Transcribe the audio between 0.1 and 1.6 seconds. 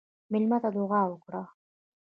مېلمه ته دعا وکړه.